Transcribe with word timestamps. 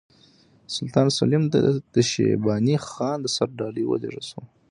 سلطان 0.75 1.07
سلیم 1.17 1.43
ته 1.51 1.59
د 1.93 1.95
شیباني 2.09 2.75
خان 2.87 3.17
د 3.21 3.27
سر 3.35 3.49
ډالۍ 3.59 3.83
ولېږل 3.87 4.23
شوه. 4.29 4.43